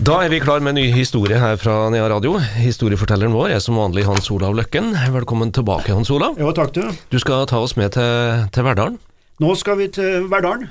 [0.00, 2.38] Da er vi klar med en ny historie her fra Nea Radio.
[2.40, 4.94] Historiefortelleren vår er som vanlig Hans Olav Løkken.
[5.12, 6.38] Velkommen tilbake, Hans Olav.
[6.40, 6.86] Jo, takk du.
[7.12, 8.94] Du skal ta oss med til, til Verdalen.
[9.44, 10.70] Nå skal vi til Verdalen.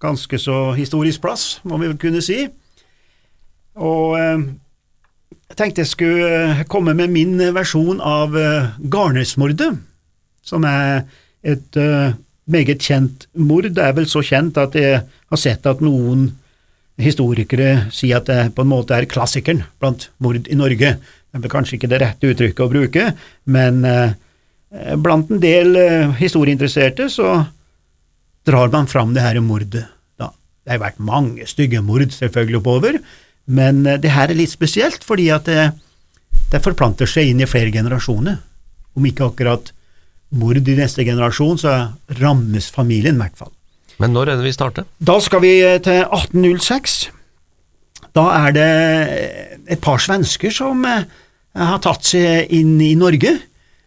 [0.00, 2.38] Ganske så historisk plass, må vi kunne si.
[3.76, 4.46] Og eh,
[5.50, 9.74] jeg tenkte jeg skulle eh, komme med min versjon av eh, Garnesmordet,
[10.40, 11.04] som er
[11.44, 12.16] et eh,
[12.48, 13.68] meget kjent mord.
[13.76, 16.30] Det er vel så kjent at jeg har sett at noen
[17.00, 20.94] historikere sier at det på en måte er klassikeren blant mord i Norge.
[21.34, 23.08] Det er kanskje ikke det rette uttrykket å bruke,
[23.50, 24.14] men eh,
[25.02, 27.40] blant en del eh, historieinteresserte så
[28.46, 29.86] drar man fram det her mordet.
[30.20, 30.30] Da.
[30.62, 33.00] Det har vært mange stygge mord selvfølgelig oppover,
[33.50, 35.72] men eh, det her er litt spesielt fordi at det,
[36.52, 38.38] det forplanter seg inn i flere generasjoner.
[38.94, 39.74] Om ikke akkurat
[40.38, 41.74] mord i neste generasjon, så
[42.20, 43.54] rammes familien i hvert fall.
[44.02, 44.86] Men når er det vi starter?
[44.98, 46.96] Da skal vi eh, til 1806.
[48.14, 48.70] Da er det
[49.74, 51.04] et par svensker som eh,
[51.58, 53.36] har tatt seg inn i Norge.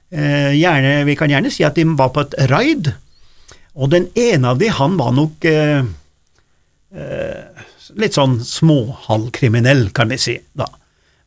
[0.09, 2.93] Eh, Gjerne, vi kan gjerne si at de var på et raid,
[3.77, 5.83] og den ene av de, han var nok eh,
[6.95, 7.65] eh,
[7.99, 10.69] litt sånn småhalvkriminell, kan vi si, da.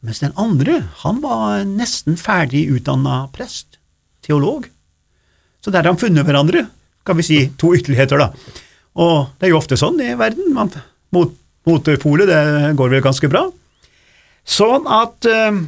[0.00, 3.76] Mens den andre, han var nesten ferdig utdanna prest,
[4.24, 4.64] teolog.
[5.60, 6.64] Så der har de funnet hverandre,
[7.04, 8.30] kan vi si, to ytterligheter, da.
[9.00, 10.52] Og det er jo ofte sånn i verden.
[10.56, 10.72] Man,
[11.14, 11.32] mot,
[11.68, 13.46] motpolet, det går vel ganske bra.
[14.44, 15.62] Sånn at eh,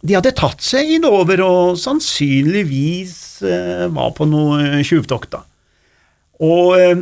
[0.00, 5.44] de hadde tatt seg innover og sannsynligvis eh, var på noe tjuvtokt, da.
[6.44, 7.00] Og eh,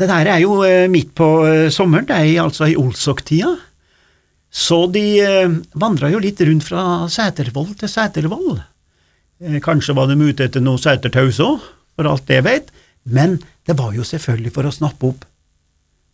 [0.00, 3.52] det der er jo eh, midt på eh, sommeren, det er altså i Olsok-tida.
[4.50, 8.58] Så de eh, vandra jo litt rundt fra Sætervoll til Sætervoll.
[9.44, 11.60] Eh, kanskje var de ute etter noe sætertaus òg,
[11.94, 12.72] for alt jeg vet,
[13.04, 15.26] men det var jo selvfølgelig for å snappe opp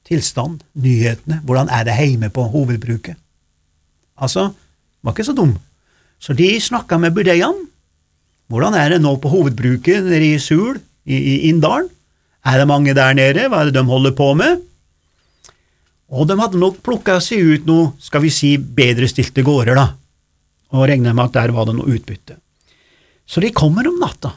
[0.06, 3.18] tilstand, nyhetene, hvordan er det hjemme på hovedbruket.
[4.22, 4.52] Altså,
[5.02, 5.56] var ikke så dum.
[6.22, 7.66] Så de snakka med budeiene.
[8.46, 11.90] Hvordan er det nå på hovedbruket nede i Sul, i, i Inndalen?
[12.46, 13.48] Er det mange der nede?
[13.50, 14.62] Hva er det de holder på med?
[16.14, 19.88] Og de hadde nok plukka seg ut noe, skal vi si, bedrestilte gårder, da,
[20.70, 22.36] og regna med at der var det noe utbytte.
[23.26, 24.30] Så de kommer om natta,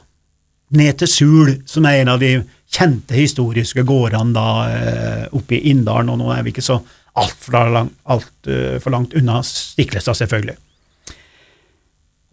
[0.69, 2.35] ned til Sul, som er en av de
[2.69, 6.79] kjente historiske gårdene da eh, oppe i Inndalen, og nå er vi ikke så
[7.19, 10.57] altfor langt, alt, eh, for langt unna Stiklestad, selvfølgelig.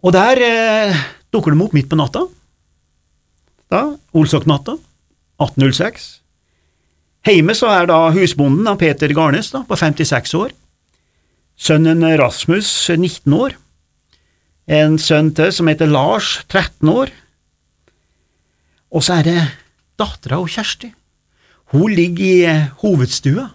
[0.05, 1.01] Og der eh,
[1.33, 2.27] dukker de opp midt på natta,
[3.73, 3.81] da,
[4.15, 4.77] Olsok-natta,
[5.41, 6.07] 1806.
[7.27, 10.53] Heime så er da husbonden av Peter Garnes da, på 56 år,
[11.57, 13.57] sønnen Rasmus 19 år,
[14.67, 17.11] en sønn til som heter Lars 13 år,
[18.91, 19.41] og så er det
[19.99, 20.91] dattera og Kjersti.
[21.73, 23.49] Hun ligger i eh, hovedstua,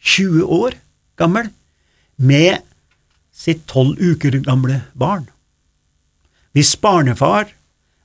[0.00, 0.76] 20 år
[1.20, 1.50] gammel,
[2.16, 2.62] med
[3.32, 5.26] sitt tolv uker gamle barn.
[6.56, 7.52] Hvis barnefar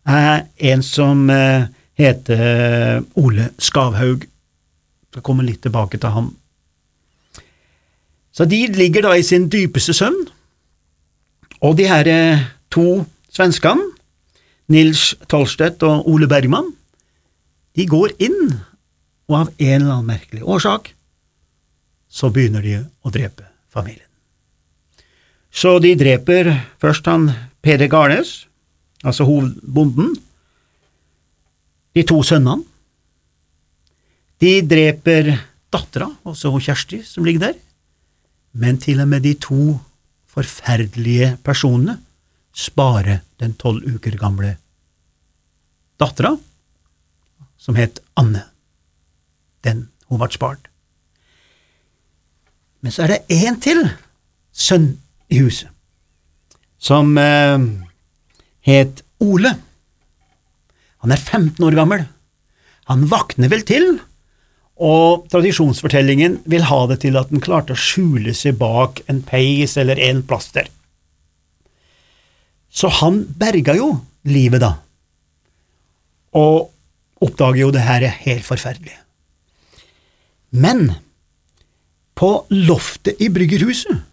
[0.06, 4.28] er en som eh, heter Ole Skavhaug,
[5.16, 6.34] skal komme litt tilbake til ham.
[8.36, 10.26] Så de ligger da i sin dypeste søvn,
[11.64, 12.44] og de her eh,
[12.74, 13.95] to svenskene,
[14.72, 16.72] Nils Tolstedt og Ole Bergman,
[17.76, 18.56] de går inn,
[19.30, 20.92] og av en eller annen merkelig årsak
[22.16, 24.08] så begynner de å drepe familien.
[25.56, 27.30] Så de dreper først han
[27.64, 28.46] Peder Garnes,
[29.04, 30.14] altså hovedbonden,
[31.96, 32.64] de to sønnene.
[34.44, 35.32] De dreper
[35.72, 37.60] dattera, også Kjersti, som ligger der,
[38.52, 39.78] men til og med de to
[40.32, 41.98] forferdelige personene
[42.56, 44.56] sparer den tolv uker gamle
[46.00, 46.36] dattera,
[47.58, 48.46] som het Anne.
[49.64, 50.70] Den hun ble spart.
[52.80, 53.82] Men så er det én til
[54.56, 54.92] sønn
[55.34, 55.72] i huset,
[56.78, 57.58] som eh,
[58.70, 59.56] het Ole.
[61.02, 62.04] Han er 15 år gammel.
[62.92, 63.96] Han vakner vel til,
[64.76, 69.78] og tradisjonsfortellingen vil ha det til at han klarte å skjule seg bak en peis
[69.82, 70.68] eller en plass der.
[72.76, 73.94] Så han berga jo
[74.28, 74.74] livet, da,
[76.36, 76.72] og
[77.24, 78.98] oppdager jo det her er helt forferdelig.
[80.56, 80.90] Men
[82.16, 84.04] på loftet i bryggerhuset,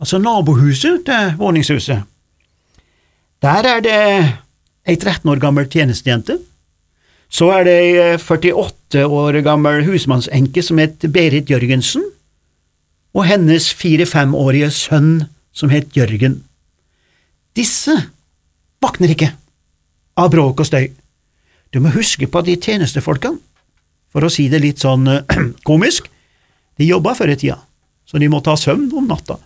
[0.00, 2.04] altså nabohuset til våningshuset,
[3.40, 3.96] der er det
[4.84, 6.36] ei 13 år gammel tjenestejente.
[7.30, 12.04] Så er det ei 48 år gammel husmannsenke som het Berit Jørgensen,
[13.14, 16.42] og hennes fire–femårige sønn som het Jørgen.
[17.56, 17.96] Disse
[18.82, 19.30] våkner ikke
[20.20, 20.88] av bråk og støy.
[21.70, 23.38] Du må huske på at de tjenestefolkene,
[24.10, 25.06] for å si det litt sånn
[25.68, 26.08] komisk,
[26.80, 27.60] de jobba før i tida,
[28.08, 29.38] så de måtte ha søvn om natta.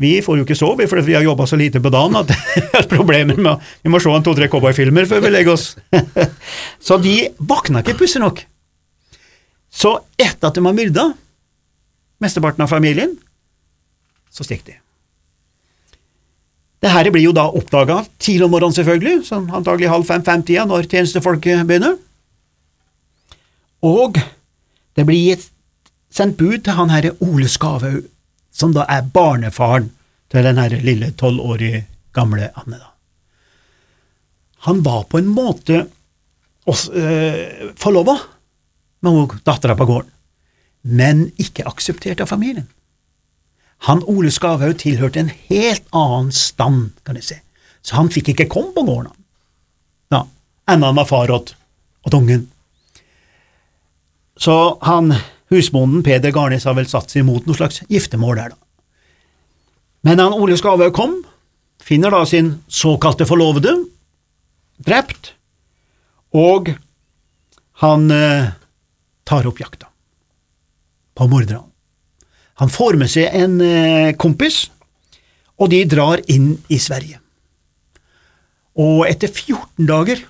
[0.00, 2.62] Vi får jo ikke sove fordi vi har jobba så lite på dagen at vi
[2.72, 5.74] har problemer med Vi må se en to-tre cowboyfilmer før vi legger oss.
[6.86, 8.40] så de våkna ikke pussig nok.
[9.70, 11.10] Så etter at de har myrda
[12.20, 13.12] mesteparten av familien,
[14.32, 14.80] så stikker de.
[16.80, 20.88] Det her blir jo da oppdaga tidlig om morgenen, selvfølgelig, sånn antagelig halv fem-fem-tida når
[20.88, 21.98] tjenestefolket begynner.
[23.84, 24.16] Og
[24.96, 25.50] det blir gitt,
[26.10, 28.00] sendt bud til han herre Ole Skavau,
[28.50, 29.90] som da er barnefaren
[30.32, 31.84] til den herre lille tolvårige
[32.16, 32.80] gamle Anne.
[32.80, 32.88] da.
[34.66, 35.84] Han var på en måte
[36.66, 38.16] også, øh, forlova
[39.02, 40.10] med dattera på gården,
[40.82, 42.68] men ikke akseptert av familien.
[43.88, 47.38] Han Ole Skavhaug tilhørte en helt annen stand, kan jeg si,
[47.82, 49.12] så han fikk ikke komme på gården,
[50.12, 50.24] ja,
[50.68, 51.54] enda han var far åt,
[52.04, 52.48] åt ungen.
[54.40, 55.14] Så han,
[55.52, 58.60] husbonden Peder Garnes har vel satt seg imot noe slags giftermål der, da.
[60.08, 61.18] Men han Ole Skavhaug kom,
[61.80, 63.74] finner da sin såkalte forlovede
[64.80, 65.34] drept,
[66.36, 66.72] og
[67.82, 68.52] han eh,
[69.24, 69.88] tar opp jakta
[71.16, 71.69] på morderne.
[72.60, 74.66] Han får med seg en eh, kompis,
[75.60, 77.20] og de drar inn i Sverige.
[78.80, 80.20] Og etter 14 dager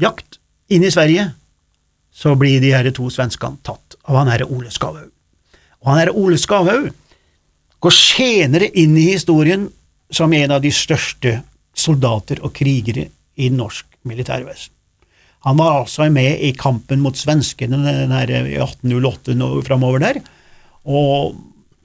[0.00, 0.38] jakt
[0.72, 1.28] inn i Sverige,
[2.14, 5.10] så blir de her to svenskene tatt av han herre Ole Skavhaug.
[5.82, 6.92] Og han herre Ole Skavhaug
[7.82, 9.66] går senere inn i historien
[10.14, 11.40] som en av de største
[11.74, 14.70] soldater og krigere i norsk militærvesen.
[15.44, 20.22] Han var altså med i kampen mot svenskene i 1808 og framover der,
[20.84, 21.34] og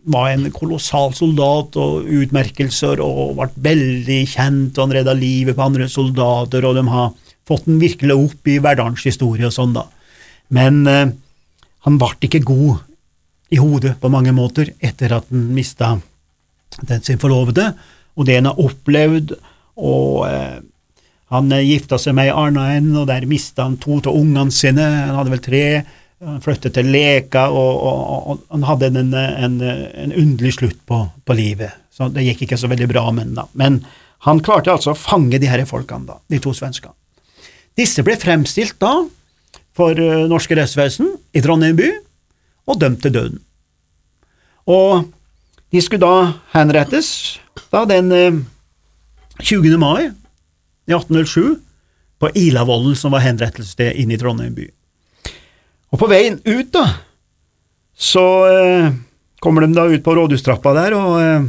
[0.09, 5.65] var en kolossal soldat og utmerkelser og ble veldig kjent, og han redda livet på
[5.65, 7.11] andre soldater, og de har
[7.49, 9.85] fått den virkelig opp i hverdagshistorie og sånn, da.
[10.55, 11.11] Men eh,
[11.85, 12.85] han ble ikke god
[13.53, 15.95] i hodet på mange måter etter at han mista
[16.85, 17.71] den sin forlovede,
[18.15, 19.35] og det han har opplevd,
[19.79, 20.59] og eh,
[21.29, 22.71] han gifta seg med ei anna
[23.03, 25.63] og der mista han to av ungene sine, han hadde vel tre,
[26.25, 31.03] han flyttet til Leka, og, og, og han hadde en, en, en underlig slutt på,
[31.25, 31.77] på, livet.
[31.95, 33.51] Så det gikk ikke så veldig bra med ham.
[33.59, 33.79] Men
[34.27, 36.95] han klarte altså å fange de her folkene, da, de to svenskene.
[37.79, 38.97] Disse ble fremstilt da
[39.77, 41.87] for uh, norske rettsvesen i Trondheim by
[42.69, 43.39] og dømt til døden.
[44.67, 45.07] Og
[45.71, 47.39] de skulle da henrettes
[47.71, 48.41] da den uh,
[49.39, 49.77] 20.
[49.79, 50.09] mai
[50.89, 51.55] i 1807
[52.19, 54.67] på Ilavollen, som var henrettelsesstedet inne i Trondheim by.
[55.89, 56.85] Og på veien ut, da,
[57.97, 58.91] så eh,
[59.41, 61.47] kommer de da ut på rådhustrappa der, og eh,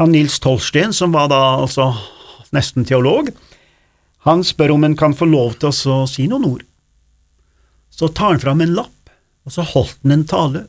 [0.00, 1.92] han Nils Tolsten, som var da altså
[2.52, 3.30] nesten teolog,
[4.28, 6.66] han spør om han kan få lov til å si noen ord.
[7.92, 9.10] Så tar han fram en lapp,
[9.42, 10.66] og så holdt han en tale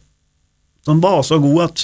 [0.84, 1.84] som var så god at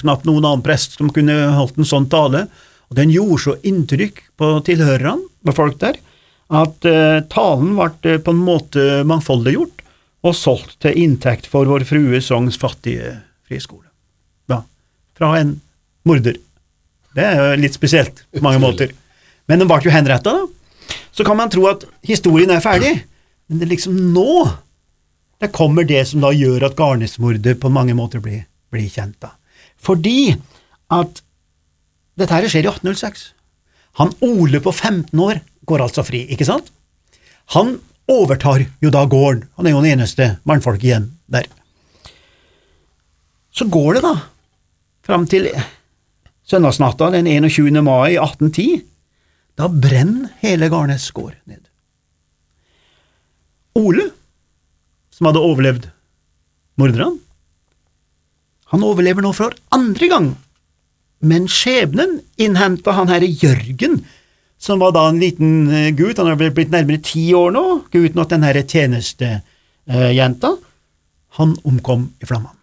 [0.00, 2.46] knapt noen annen prest som kunne holdt en sånn tale,
[2.90, 6.00] og den gjorde så inntrykk på tilhørerne, på folk der,
[6.50, 9.79] at eh, talen ble uh, på en måte mangfoldiggjort,
[10.26, 13.16] og solgt til inntekt for Vår Frue Sogns fattige
[13.48, 13.86] friskole.
[14.50, 14.62] Ja,
[15.16, 15.56] fra en
[16.08, 16.36] morder.
[17.16, 18.92] Det er jo litt spesielt på mange måter.
[19.50, 20.96] Men den ble jo henretta, da.
[21.10, 22.92] Så kan man tro at historien er ferdig,
[23.48, 24.44] men det er liksom nå
[25.40, 28.42] det kommer det som da gjør at Garnesmordet på mange måter blir,
[28.72, 29.16] blir kjent.
[29.24, 29.32] da.
[29.80, 30.34] Fordi
[30.92, 31.22] at
[32.20, 33.30] dette her skjer i 1806.
[34.02, 36.68] Han Ole på 15 år går altså fri, ikke sant?
[37.56, 37.78] Han
[38.08, 41.46] overtar jo da gården, han er jo den eneste mannfolket igjen der.
[43.50, 44.14] Så går det da
[45.06, 45.48] fram til
[46.46, 47.82] søndagsnatta den 21.
[47.82, 48.84] mai 1810.
[49.58, 51.62] Da brenner hele Garnes gård ned.
[53.78, 54.08] Ole,
[55.14, 55.90] som hadde overlevd
[56.80, 57.18] morderne,
[58.70, 60.28] han overlever nå for andre gang,
[61.26, 63.98] men skjebnen innhenta han herre Jørgen,
[64.60, 67.64] som var da en liten uh, gutt, han har vel blitt nærmere ti år nå,
[67.92, 70.54] gutten åt den herre tjenestejenta,
[71.40, 72.56] han omkom i flammene.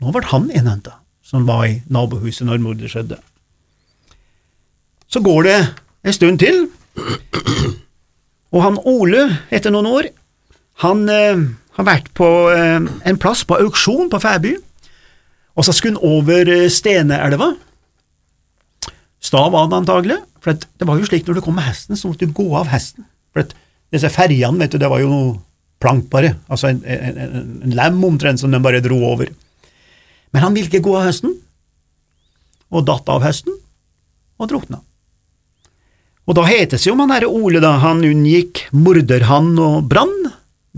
[0.00, 3.20] Nå ble han innhenta, som var i nabohuset når mordet skjedde.
[5.08, 5.58] Så går det
[6.04, 6.64] en stund til,
[8.54, 10.08] og han Ole, etter noen år,
[10.82, 11.44] han eh,
[11.78, 14.54] har vært på en plass på auksjon på Færby,
[15.54, 17.52] og så skulle han over Steneelva.
[19.34, 22.06] Stav var det, antagelig, for det var jo slik når du kom med hesten, så
[22.06, 23.02] måtte du gå av hesten.
[23.34, 23.48] For
[23.90, 25.32] disse ferjene, vet du, det var jo noe
[25.82, 29.32] plank bare, altså en, en, en, en lem omtrent som de bare dro over.
[30.30, 31.34] Men han ville ikke gå av hesten,
[32.70, 33.58] og datt av hesten,
[34.38, 34.78] og drukna.
[36.30, 40.14] Og da hetes jo man herre Ole, da, han unngikk morderhann og brann,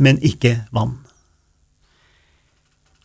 [0.01, 0.97] men ikke vann.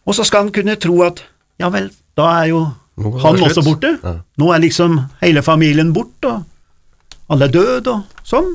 [0.08, 1.26] Og så skal han kunne tro at
[1.60, 2.70] ja vel, da er jo
[3.02, 3.96] han også borte.
[4.04, 4.16] Ja.
[4.42, 8.54] Nå er liksom hele familien borte, og alle er døde og sånn.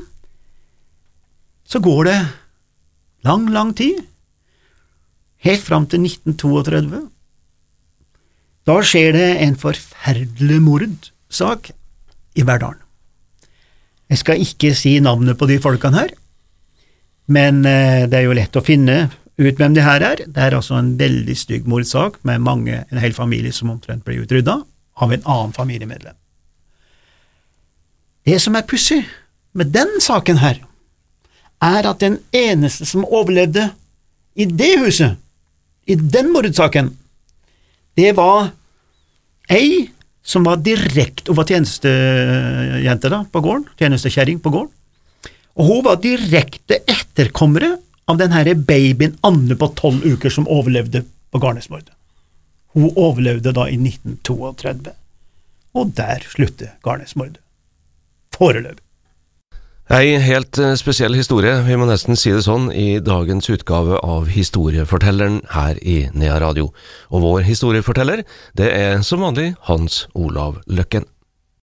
[1.67, 2.17] Så går det
[3.27, 3.99] lang, lang tid,
[5.43, 7.03] helt fram til 1932.
[8.67, 11.71] Da skjer det en forferdelig mordsak
[12.35, 12.83] i Verdalen.
[14.07, 16.11] Jeg skal ikke si navnet på de folkene her,
[17.27, 20.23] men eh, det er jo lett å finne ut hvem det her er.
[20.25, 24.21] Det er altså en veldig stygg mordsak med mange, en hel familie som omtrent ble
[24.23, 24.59] utrydda
[24.97, 26.15] av en annen familiemedlem.
[28.27, 29.03] Det som er pussig
[29.57, 30.59] med den saken her,
[31.63, 33.69] er at den eneste som overlevde
[34.37, 35.17] i det huset,
[35.87, 36.91] i den mordsaken,
[37.97, 38.51] det var
[39.49, 39.87] ei
[40.27, 44.73] som var direkte Hun var tjenestejente da, på gården, tjenestekjerring på gården.
[45.55, 47.77] Og hun var direkte etterkommere
[48.07, 51.93] av den herre babyen Anne på tolv uker som overlevde på Garnesmordet.
[52.77, 54.93] Hun overlevde da i 1932,
[55.77, 57.41] og der slutter Garnesmordet.
[58.37, 58.83] Foreløpig.
[59.87, 64.27] Ei helt eh, spesiell historie, vi må nesten si det sånn, i dagens utgave av
[64.27, 66.73] Historiefortelleren her i Nea Radio.
[67.07, 68.25] Og vår historieforteller,
[68.59, 71.07] det er som vanlig Hans Olav Løkken.